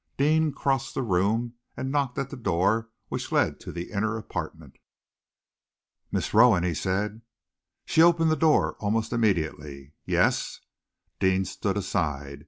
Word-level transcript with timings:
Deane 0.17 0.51
crossed 0.51 0.95
the 0.95 1.03
room 1.03 1.53
and 1.77 1.91
knocked 1.91 2.17
at 2.17 2.31
the 2.31 2.35
door 2.35 2.89
which 3.09 3.31
led 3.31 3.59
to 3.59 3.71
the 3.71 3.91
inner 3.91 4.17
apartment. 4.17 4.77
"Miss 6.11 6.33
Rowan," 6.33 6.63
he 6.63 6.73
said. 6.73 7.21
She 7.85 8.01
opened 8.01 8.31
the 8.31 8.35
door 8.35 8.75
almost 8.79 9.13
immediately. 9.13 9.93
"Yes?" 10.03 10.59
Deane 11.19 11.45
stood 11.45 11.77
aside. 11.77 12.39